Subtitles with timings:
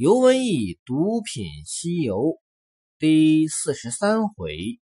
[0.00, 2.38] 尤文义独品西游
[3.00, 4.78] 第四十三回：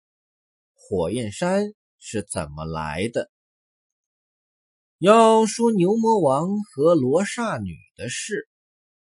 [0.74, 3.30] 火焰山是怎么来的？
[4.98, 8.46] 要说牛魔王和罗刹女的事，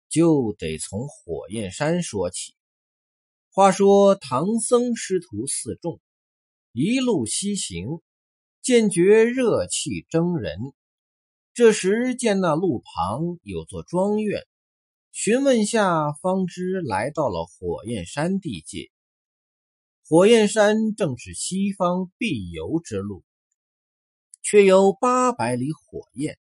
[0.09, 2.53] 就得从火焰山说起。
[3.49, 6.01] 话说唐僧师徒四众
[6.73, 8.01] 一路西行，
[8.61, 10.59] 见觉热气蒸人。
[11.53, 14.43] 这时见那路旁有座庄院。
[15.15, 18.89] 询问下，方知来到了火焰山地界。
[20.03, 23.23] 火焰山正是西方必游之路，
[24.41, 26.39] 却有八百里火焰，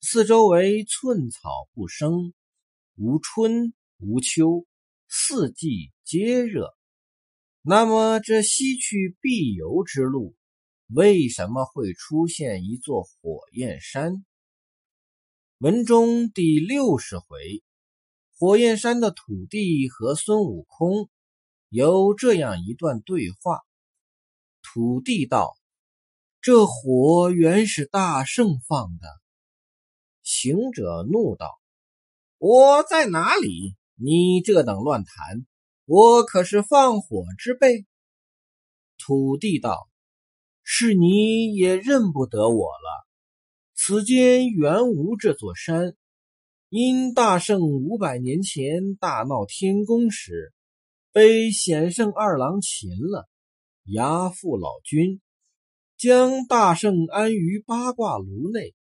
[0.00, 2.32] 四周围寸草不生，
[2.96, 4.64] 无春无秋，
[5.06, 6.74] 四季皆热。
[7.60, 10.34] 那么这西去必游之路，
[10.86, 14.24] 为什么会出现一座火焰山？
[15.58, 17.62] 文中第六十回。
[18.40, 21.10] 火焰山的土地和孙悟空
[21.68, 23.60] 有这样一段对话：
[24.62, 25.58] 土地道
[26.40, 29.06] ：“这火原是大圣放的。”
[30.24, 31.60] 行者怒道
[32.40, 33.76] ：“我在哪里？
[33.94, 35.44] 你这等乱谈！
[35.84, 37.84] 我可是放火之辈。”
[38.96, 39.86] 土地道
[40.64, 43.06] ：“是你也认不得我了。
[43.74, 45.94] 此间原无这座山。”
[46.72, 50.52] 因大圣五百年前大闹天宫时，
[51.10, 53.28] 被显圣二郎擒了，
[53.86, 55.20] 押赴老君，
[55.98, 58.72] 将大圣安于八卦炉内，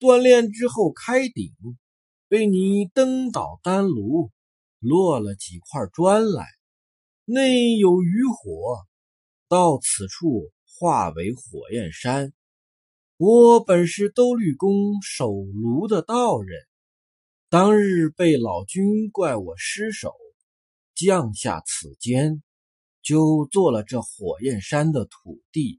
[0.00, 1.52] 锻炼之后开鼎，
[2.26, 4.32] 被你登倒丹炉，
[4.80, 6.44] 落了几块砖来，
[7.24, 8.78] 内有余火，
[9.48, 12.32] 到此处化为火焰山。
[13.16, 16.66] 我本是兜率宫守炉的道人。
[17.52, 20.14] 当日被老君怪我失手，
[20.94, 22.42] 降下此间，
[23.02, 25.78] 就做了这火焰山的土地。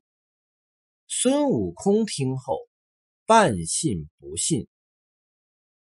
[1.07, 2.59] 孙悟空听后，
[3.25, 4.67] 半信不信。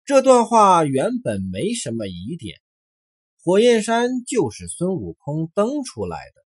[0.04, 2.60] 这段话原本没什么疑点，
[3.42, 6.44] 火焰山就是孙悟空登出来的。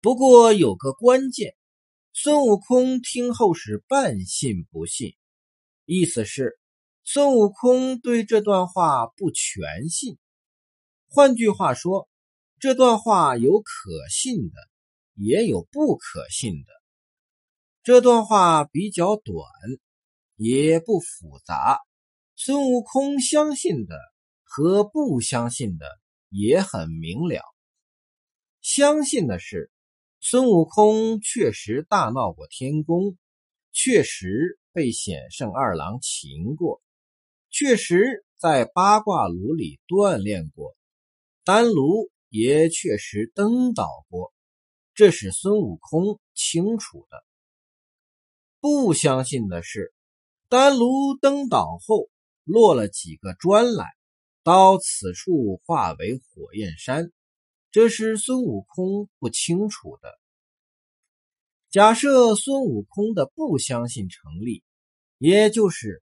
[0.00, 1.54] 不过有个关键，
[2.14, 5.14] 孙悟空听后是半信不信，
[5.84, 6.58] 意思是。
[7.12, 10.16] 孙悟空对这段话不全信，
[11.08, 12.08] 换句话说，
[12.60, 14.54] 这段话有可信的，
[15.16, 16.72] 也有不可信的。
[17.82, 19.34] 这段话比较短，
[20.36, 21.80] 也不复杂。
[22.36, 23.96] 孙悟空相信的
[24.44, 25.86] 和不相信的
[26.28, 27.42] 也很明了。
[28.60, 29.72] 相信的是，
[30.20, 33.18] 孙悟空确实大闹过天宫，
[33.72, 36.80] 确实被显圣二郎擒过。
[37.62, 40.74] 确实在八卦炉里锻炼过，
[41.44, 44.32] 丹炉也确实登岛过，
[44.94, 47.22] 这是孙悟空清楚的。
[48.60, 49.92] 不相信的是，
[50.48, 52.08] 丹炉登岛后
[52.44, 53.84] 落了几个砖来，
[54.42, 57.12] 到此处化为火焰山，
[57.70, 60.18] 这是孙悟空不清楚的。
[61.68, 64.64] 假设孙悟空的不相信成立，
[65.18, 66.02] 也就是。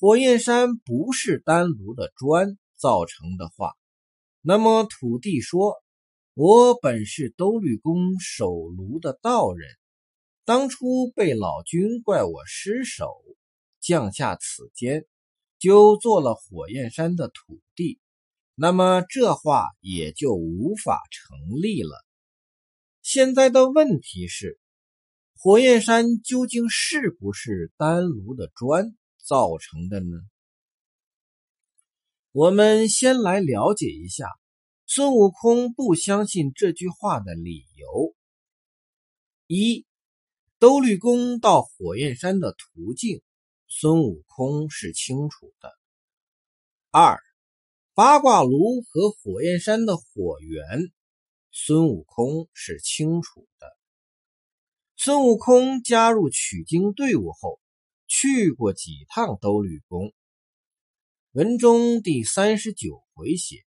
[0.00, 3.74] 火焰山不是丹炉的砖造成的话，
[4.40, 5.74] 那么土地说
[6.32, 9.68] ：“我本是兜率宫守炉的道人，
[10.46, 13.12] 当初被老君怪我失手，
[13.78, 15.04] 降下此间，
[15.58, 18.00] 就做了火焰山的土地。
[18.54, 22.02] 那么这话也就无法成立了。
[23.02, 24.58] 现在的问题是，
[25.36, 28.96] 火焰山究竟是不是丹炉的砖？”
[29.30, 30.18] 造成的呢？
[32.32, 34.26] 我们先来了解一下
[34.86, 38.16] 孙悟空不相信这句话的理由。
[39.46, 39.86] 一，
[40.58, 43.22] 兜率宫到火焰山的途径，
[43.68, 45.70] 孙悟空是清楚的。
[46.90, 47.20] 二，
[47.94, 50.90] 八卦炉和火焰山的火源，
[51.52, 53.76] 孙悟空是清楚的。
[54.96, 57.59] 孙悟空加入取经队伍后。
[58.10, 60.12] 去过几趟兜率宫。
[61.30, 63.64] 文中第三十九回写，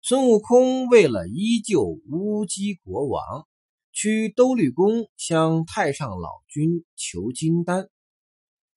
[0.00, 3.48] 孙悟空为了依救乌鸡国王，
[3.90, 7.90] 去兜率宫向太上老君求金丹。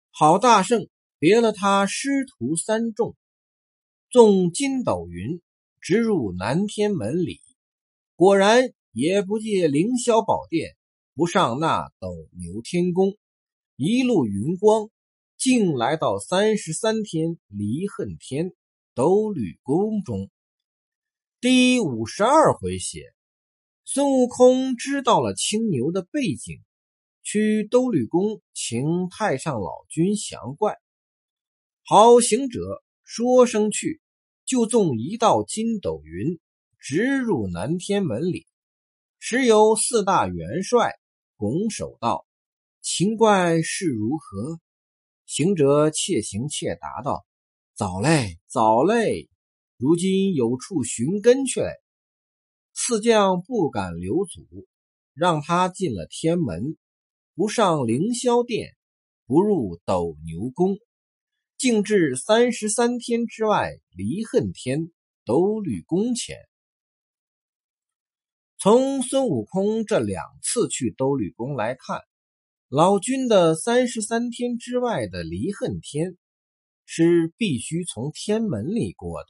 [0.10, 0.90] 好大圣
[1.20, 3.16] 别了他师徒三众，
[4.10, 5.40] 纵筋斗云
[5.80, 7.40] 直入南天门里，
[8.16, 10.76] 果然也不借凌霄宝殿，
[11.14, 13.16] 不上那斗牛天宫。
[13.80, 14.90] 一路云光，
[15.38, 18.56] 竟来到三十三天离恨天，
[18.96, 20.32] 兜率宫中。
[21.40, 23.14] 第五十二回写，
[23.86, 26.64] 孙悟空知道了青牛的背景，
[27.22, 30.76] 去兜率宫请太上老君降怪。
[31.84, 34.02] 好行者说声去，
[34.44, 36.40] 就纵一道筋斗云，
[36.80, 38.48] 直入南天门里。
[39.20, 40.96] 时有四大元帅
[41.36, 42.26] 拱手道
[42.90, 44.62] ：“情怪是如何？”
[45.28, 47.26] 行者且行且答道
[47.76, 49.30] ：“早嘞，早嘞。”
[49.76, 51.70] 如今有处寻根去嘞，
[52.74, 54.66] 四将不敢留阻，
[55.14, 56.78] 让他进了天门，
[57.36, 58.76] 不上凌霄殿，
[59.26, 60.78] 不入斗牛宫，
[61.58, 64.92] 径至三十三天之外离恨天
[65.26, 66.38] 斗率宫前。
[68.58, 72.02] 从孙悟空这两次去斗率宫来看，
[72.70, 76.18] 老君的三十三天之外的离恨天，
[76.84, 79.30] 是必须从天门里过的。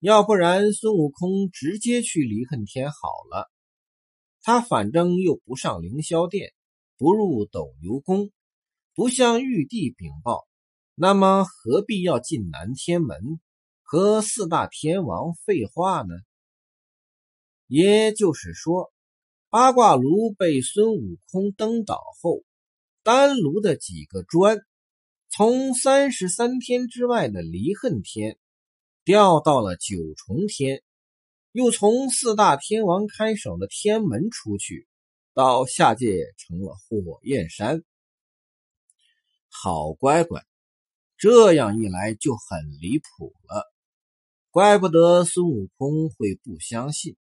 [0.00, 2.96] 要不然，孙悟空直接去离恨天好
[3.30, 3.48] 了。
[4.42, 6.52] 他反正又不上凌霄殿，
[6.98, 8.32] 不入斗牛宫，
[8.96, 10.48] 不向玉帝禀报，
[10.96, 13.20] 那么何必要进南天门
[13.84, 16.16] 和四大天王废话呢？
[17.68, 18.92] 也就是说，
[19.56, 22.42] 八卦炉被孙悟空登岛后，
[23.02, 24.58] 丹炉的几个砖
[25.30, 28.36] 从三十三天之外的离恨天。
[29.02, 30.82] 掉到了九重天，
[31.52, 34.86] 又从四大天王看守的天门出去，
[35.32, 37.82] 到下界成了火焰山。
[39.48, 40.44] 好乖乖，
[41.16, 43.64] 这样一来就很离谱了。
[44.50, 47.16] 怪不得孙悟空会不相信。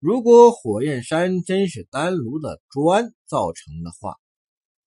[0.00, 4.16] 如果火焰山真是丹炉的砖造成的话，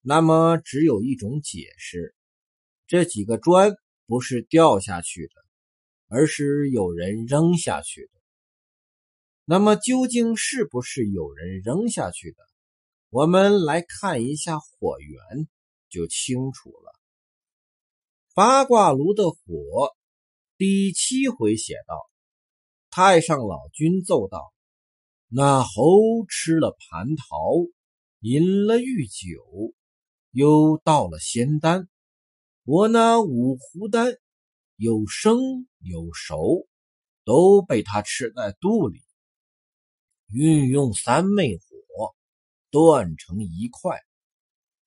[0.02, 2.14] 那么只有一种解释：
[2.88, 3.74] 这几个砖
[4.06, 5.44] 不是掉下去的。
[6.16, 8.22] 而是有人扔下去的。
[9.46, 12.38] 那么究竟是不是有人扔下去的？
[13.10, 15.48] 我们来看一下火源，
[15.90, 16.94] 就清楚了。
[18.36, 19.96] 八卦炉的火，
[20.56, 21.96] 第七回写道：
[22.92, 24.53] 太上老君奏道
[25.36, 27.68] ：“那猴吃了蟠桃，
[28.20, 29.74] 饮了玉酒，
[30.30, 31.90] 又到了仙丹。
[32.66, 34.14] 我那五湖丹。”
[34.76, 35.38] 有生
[35.80, 36.68] 有熟，
[37.24, 39.02] 都被他吃在肚里。
[40.28, 42.16] 运用三昧火，
[42.72, 44.00] 断成一块，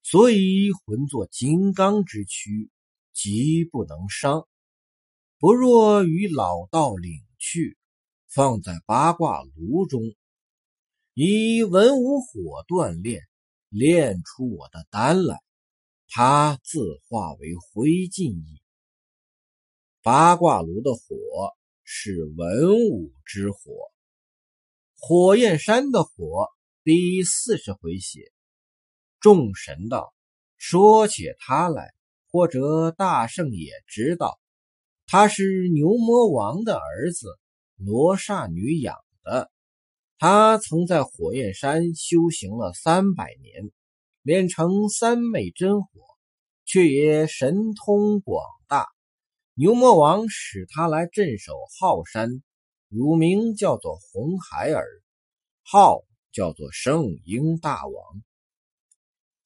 [0.03, 2.69] 所以浑作金刚之躯，
[3.13, 4.47] 极不能伤。
[5.39, 7.79] 不若与老道领去，
[8.29, 10.03] 放在八卦炉中，
[11.19, 13.23] 以文武火锻炼，
[13.71, 15.41] 炼出我的丹来，
[16.09, 18.61] 他自化为灰烬矣。
[20.03, 21.01] 八卦炉的火
[21.85, 23.91] 是文武之火，
[24.99, 26.49] 火焰山的火
[26.85, 28.31] 第四十回写，
[29.19, 30.13] 众神道
[30.59, 31.95] ：“说起他来，
[32.31, 34.39] 或者大圣也知道，
[35.07, 37.39] 他是牛魔王的儿子，
[37.77, 39.51] 罗刹女养的。
[40.19, 43.71] 他曾在火焰山修行了三百年，
[44.23, 45.89] 炼成三昧真火，
[46.65, 48.87] 却也神通广大。”
[49.59, 52.43] 牛魔王使他来镇守昊山，
[52.89, 54.87] 乳名叫做红孩儿，
[55.63, 58.23] 号叫做圣婴大王。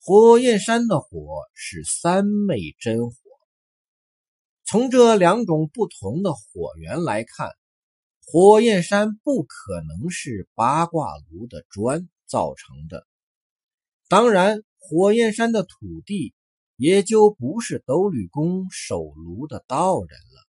[0.00, 3.16] 火焰山的火是三昧真火。
[4.64, 7.50] 从这两种不同的火源来看，
[8.26, 13.06] 火焰山不可能是八卦炉的砖造成的。
[14.08, 16.34] 当然，火焰山的土地。
[16.82, 20.48] 也就不是兜率宫守炉的道人了。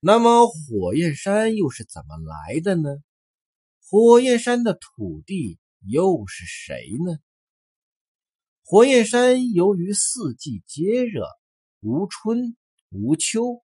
[0.00, 2.96] 那么火焰山又是怎么来的呢？
[3.90, 7.18] 火焰山的土地又是谁呢？
[8.64, 11.26] 火焰山由于四季皆热，
[11.80, 12.56] 无春
[12.88, 13.62] 无秋，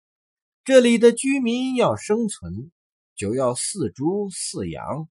[0.63, 2.71] 这里的居民要生存，
[3.19, 5.09] 就要四猪四羊，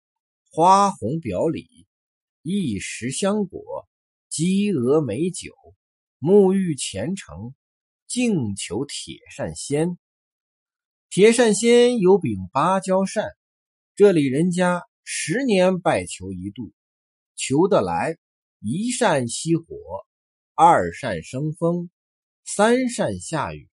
[0.50, 1.86] 花红表里，
[2.40, 3.86] 一时香果，
[4.30, 5.52] 鸡鹅美酒。
[6.18, 7.54] 沐浴虔诚，
[8.06, 9.98] 敬求铁扇仙。
[11.10, 13.28] 铁扇仙有柄芭蕉扇，
[13.94, 16.72] 这里人家十年拜求一度，
[17.36, 18.16] 求得来
[18.60, 19.76] 一扇熄火，
[20.54, 21.90] 二扇生风，
[22.42, 23.68] 三扇下雨，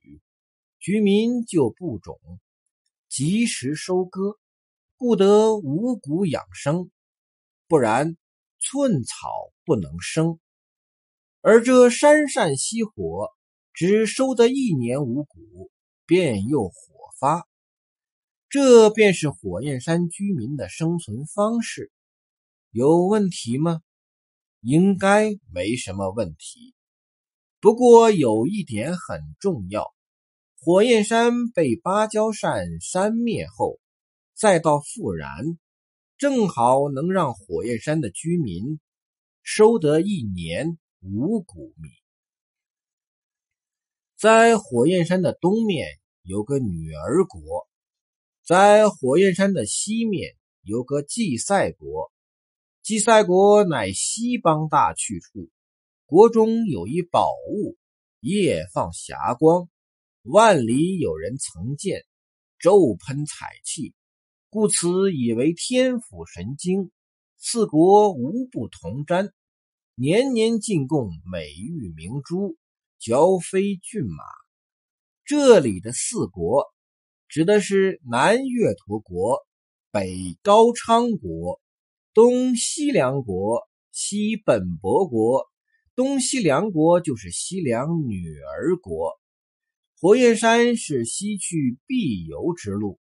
[0.77, 2.19] 居民就不种，
[3.15, 4.37] 及时收割，
[4.97, 6.91] 故得五谷养生，
[7.65, 8.17] 不然
[8.59, 10.37] 寸草不能生。
[11.39, 13.29] 而这山扇熄火，
[13.71, 15.71] 只收得一年五谷，
[16.05, 16.73] 便又火
[17.17, 17.47] 发。
[18.49, 21.93] 这便是火焰山居民的生存方式，
[22.71, 23.79] 有问题吗？
[24.59, 26.75] 应该没什么问题。
[27.61, 29.94] 不过有一点很重要：
[30.65, 33.79] 火焰山被芭蕉扇扇灭后，
[34.33, 35.59] 再到复燃，
[36.17, 38.79] 正好能让火焰山的居民
[39.43, 41.89] 收得一年五谷米。
[44.17, 45.85] 在火焰山的东面
[46.23, 47.67] 有个女儿国。
[48.43, 52.11] 在火焰山的西面有个祭赛国，
[52.81, 55.47] 祭赛国乃西邦大去处，
[56.07, 57.77] 国中有一宝物，
[58.19, 59.69] 夜放霞光，
[60.27, 62.03] 万里有人曾见，
[62.57, 63.93] 骤喷彩气，
[64.49, 66.89] 故此以为天府神经。
[67.37, 69.29] 四国无不同瞻，
[69.93, 72.57] 年年进贡美玉明珠，
[72.97, 74.23] 交飞骏马。
[75.25, 76.65] 这里的四国。
[77.27, 79.45] 指的是南岳陀国、
[79.91, 81.61] 北高昌国、
[82.15, 85.45] 东西凉国、西本博国。
[85.93, 89.19] 东西凉国就是西凉女儿国。
[90.01, 92.99] 火焰山是西去必游之路。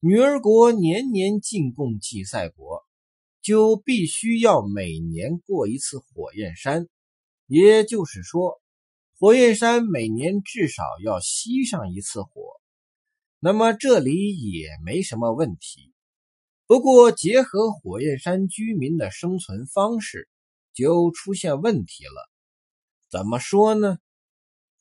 [0.00, 2.86] 女儿国年年进贡祭赛国，
[3.40, 6.88] 就必须要每年过一次火焰山。
[7.46, 8.60] 也就是说，
[9.18, 12.30] 火焰山每年至少要吸上一次火。
[13.38, 15.90] 那么这里也没什么问题，
[16.66, 20.28] 不过结合火焰山居民的生存方式，
[20.74, 22.30] 就出现问题了。
[23.10, 23.98] 怎么说呢？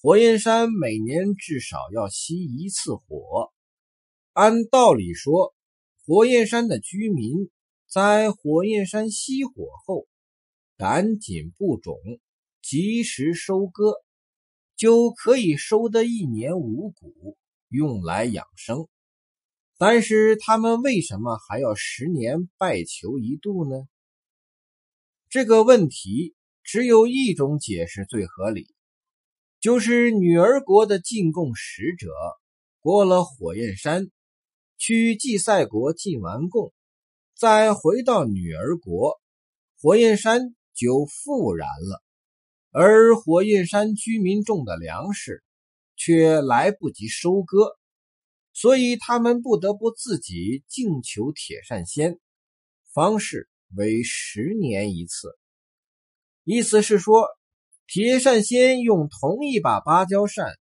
[0.01, 3.51] 火焰山每年至少要熄一次火，
[4.31, 5.53] 按道理说，
[6.05, 7.49] 火焰山的居民
[7.85, 10.07] 在火焰山熄火后，
[10.77, 11.97] 赶紧布种，
[12.61, 13.95] 及时收割，
[14.77, 17.37] 就可以收得一年五谷。
[17.67, 18.87] 用来养生，
[19.77, 23.85] 但是他们为什么还要十年拜求一度呢？
[25.29, 28.73] 这个问题只有一种解释最合理，
[29.59, 32.09] 就是女儿国的进贡使者
[32.79, 34.09] 过了火焰山，
[34.77, 36.73] 去祭赛国进完贡，
[37.35, 39.19] 再回到女儿国，
[39.81, 42.03] 火焰山就复燃了，
[42.71, 45.43] 而火焰山居民种的粮食。
[46.01, 47.77] 却来不及收割，
[48.53, 52.21] 所以他们不得不自己敬求铁扇仙，
[52.93, 55.37] 方式为十年一次。
[56.45, 57.27] 意思是说，
[57.91, 60.53] 铁扇仙用同一把芭蕉扇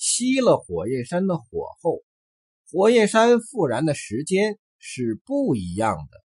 [0.00, 1.44] 熄了火焰山的火
[1.80, 2.02] 后，
[2.68, 6.20] 火焰山复燃的时间是不一样的。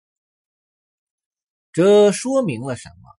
[1.71, 3.09] 这说明了什么？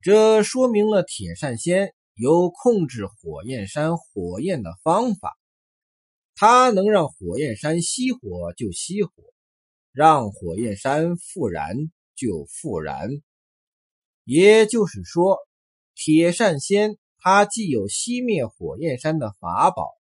[0.00, 1.94] 这说明了铁扇仙。
[2.16, 5.36] 有控制火焰山火焰的方法，
[6.36, 9.12] 它能让火焰山熄火就熄火，
[9.90, 11.74] 让火焰山复燃
[12.14, 13.08] 就复燃。
[14.22, 15.38] 也就是说，
[15.94, 19.92] 铁扇仙它既有熄灭火焰山的法宝，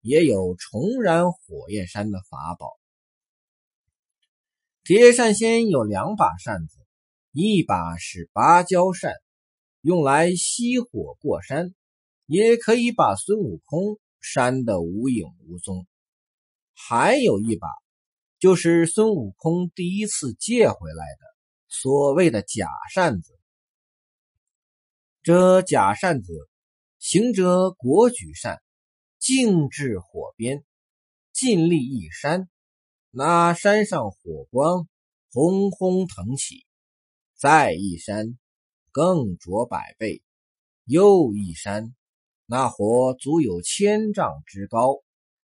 [0.00, 2.78] 也有重燃火焰山的法宝。
[4.82, 6.78] 铁扇仙有两把扇子，
[7.32, 9.12] 一把是芭蕉扇。
[9.82, 11.72] 用来熄火过山，
[12.26, 15.86] 也可以把孙悟空扇得无影无踪。
[16.72, 17.68] 还有一把，
[18.40, 21.20] 就是孙悟空第一次借回来的
[21.68, 23.35] 所谓的假扇子。
[25.26, 26.32] 这假扇子
[27.00, 28.62] 行者果举扇，
[29.18, 30.64] 径至火边，
[31.32, 32.48] 尽力一扇，
[33.10, 34.86] 那山上火光
[35.32, 36.64] 轰轰腾起，
[37.34, 38.38] 再一扇。
[38.92, 40.22] 更着百倍，
[40.84, 41.92] 又一山，
[42.44, 45.02] 那火足有千丈之高，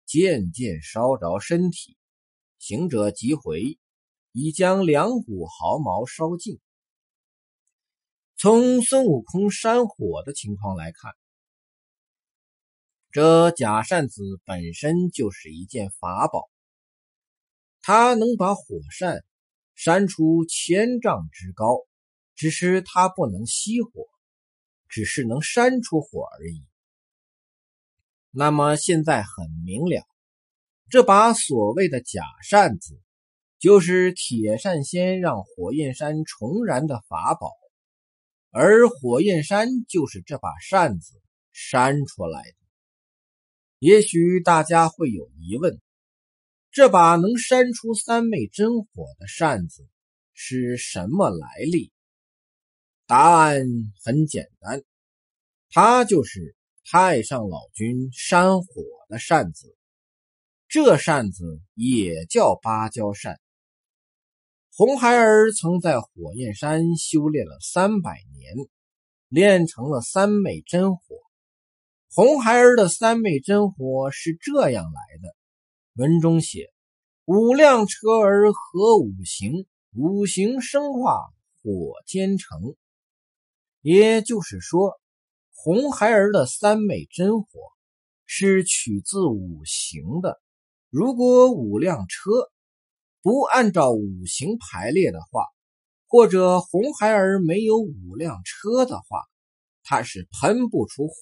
[0.05, 1.97] 渐渐烧着身体。
[2.59, 3.79] 行者急回，
[4.33, 6.59] 已将两股毫毛烧尽。
[8.37, 11.13] 从孙悟空扇火的情况来看，
[13.11, 16.49] 这假扇子本身就是一件法宝，
[17.81, 19.23] 它能把火扇
[19.75, 21.65] 扇出千丈之高。
[22.35, 24.07] 只是它不能熄火，
[24.89, 26.65] 只是能扇出火而已。
[28.31, 30.03] 那么现在很明了，
[30.89, 32.99] 这把所谓的假扇子，
[33.59, 37.51] 就是铁扇仙让火焰山重燃的法宝，
[38.55, 41.19] 而火焰山就是这把扇子
[41.51, 42.55] 扇出来的。
[43.79, 45.81] 也许大家会有疑问：
[46.69, 49.87] 这把能扇出三昧真火的扇子
[50.35, 51.91] 是什么来历？
[53.07, 53.65] 答案
[54.03, 54.83] 很简单，
[55.71, 56.55] 它就是
[56.85, 58.67] 太上老君扇火
[59.09, 59.75] 的扇子。
[60.67, 63.41] 这扇子也叫芭蕉扇。
[64.75, 68.55] 红孩儿曾在火焰山修炼了三百年，
[69.27, 71.01] 练成了三昧真火。
[72.11, 75.35] 红孩儿的三昧真火是这样来的：
[75.93, 76.73] 文中写，
[77.25, 81.19] 五辆车儿合五行，五行生化
[81.61, 82.75] 火兼成。
[83.81, 84.99] 也就是说，
[85.53, 87.47] 红孩儿的三昧真火
[88.25, 90.41] 是取自五行的。
[90.89, 92.31] 如果五辆车。
[93.23, 95.45] 不按照五行排列的话，
[96.07, 99.23] 或者红孩儿没有五辆车的话，
[99.81, 101.13] 他是喷不出火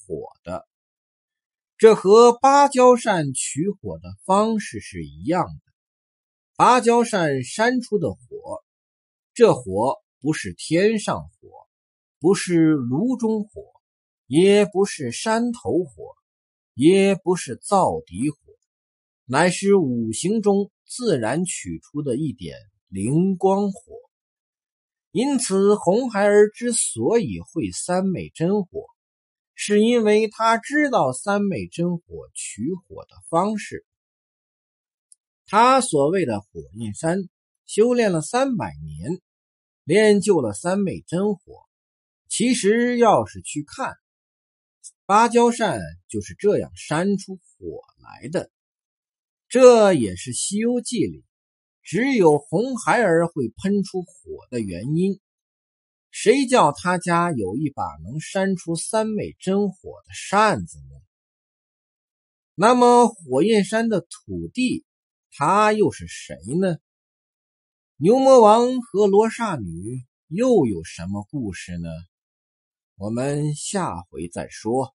[0.43, 0.67] 的。
[1.77, 5.61] 这和芭蕉扇取火的方式是一样的。
[6.55, 8.17] 芭蕉扇扇出的火，
[9.35, 11.49] 这火不是天上火，
[12.19, 13.61] 不是炉中火，
[14.25, 16.15] 也不是山头火，
[16.73, 18.37] 也不是灶底火，
[19.25, 20.71] 乃是五行中。
[20.93, 22.57] 自然取出的一点
[22.89, 23.93] 灵光火，
[25.11, 28.87] 因此红孩儿之所以会三昧真火，
[29.55, 33.85] 是因为他知道三昧真火取火的方式。
[35.45, 37.19] 他所谓的火焰山
[37.65, 39.21] 修炼了三百年，
[39.85, 41.41] 练就了三昧真火。
[42.27, 43.95] 其实要是去看，
[45.05, 45.79] 芭蕉扇
[46.09, 48.51] 就是这样扇出火来的。
[49.51, 51.25] 这也是《西游记》里
[51.83, 55.19] 只有红孩儿会喷出火的原因。
[56.09, 59.75] 谁叫他家有一把能扇出三昧真火
[60.07, 61.01] 的扇子呢？
[62.55, 64.85] 那么火焰山的土地，
[65.31, 66.77] 他又是谁呢？
[67.97, 71.89] 牛魔王和罗刹女又有什么故事呢？
[72.95, 74.95] 我们下回再说。